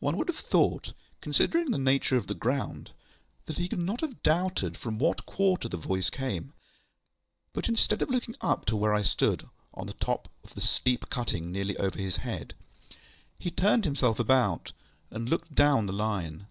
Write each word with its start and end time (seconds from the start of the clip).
One 0.00 0.16
would 0.16 0.28
have 0.28 0.38
thought, 0.38 0.94
considering 1.20 1.72
the 1.72 1.78
nature 1.78 2.16
of 2.16 2.26
the 2.26 2.32
ground, 2.34 2.92
that 3.44 3.58
he 3.58 3.68
could 3.68 3.80
not 3.80 4.00
have 4.00 4.22
doubted 4.22 4.78
from 4.78 4.96
what 4.98 5.26
quarter 5.26 5.68
the 5.68 5.76
voice 5.76 6.08
came; 6.08 6.54
but 7.52 7.68
instead 7.68 8.00
of 8.00 8.08
looking 8.08 8.34
up 8.40 8.64
to 8.64 8.76
where 8.76 8.94
I 8.94 9.02
stood 9.02 9.46
on 9.74 9.88
the 9.88 9.92
top 9.92 10.30
of 10.42 10.54
the 10.54 10.62
steep 10.62 11.10
cutting 11.10 11.52
nearly 11.52 11.76
over 11.76 11.98
his 11.98 12.16
head, 12.24 12.54
he 13.38 13.50
turned 13.50 13.84
himself 13.84 14.18
about, 14.18 14.72
and 15.10 15.28
looked 15.28 15.54
down 15.54 15.84
the 15.84 15.92
Line. 15.92 16.46